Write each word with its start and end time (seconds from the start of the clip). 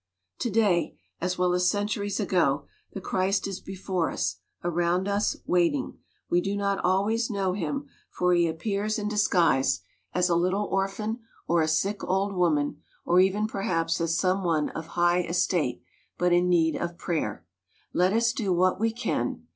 To 0.39 0.49
day 0.49 0.97
as 1.19 1.37
well 1.37 1.53
as 1.53 1.69
centuries 1.69 2.19
ago 2.19 2.65
the 2.91 2.99
Christ 3.01 3.45
is 3.45 3.59
before 3.59 4.09
us, 4.09 4.37
around 4.63 5.07
us, 5.07 5.35
waiting. 5.45 5.99
We 6.27 6.41
do 6.41 6.57
not 6.57 6.83
always 6.83 7.29
know 7.29 7.53
him, 7.53 7.85
for 8.09 8.33
he 8.33 8.47
appears 8.47 8.97
in 8.97 9.09
dis 9.09 9.27
82 9.27 9.37
WOMEN 9.37 9.43
OF 9.43 9.53
ACHIEVEMENT 9.59 9.65
guise, 9.67 9.81
as 10.19 10.29
a 10.29 10.35
little 10.35 10.65
orphan, 10.65 11.19
or 11.47 11.61
a 11.61 11.67
sick 11.67 12.03
old 12.03 12.33
woman, 12.33 12.81
or 13.05 13.19
even 13.19 13.45
perhaps 13.45 14.01
as 14.01 14.17
some 14.17 14.43
one 14.43 14.69
of 14.69 14.87
high 14.97 15.21
estate 15.21 15.83
but 16.17 16.33
in 16.33 16.49
need 16.49 16.75
of 16.75 16.97
prayer. 16.97 17.45
Let 17.93 18.11
us 18.11 18.33
do 18.33 18.51
what 18.51 18.79
we 18.79 18.91
can. 18.91 19.43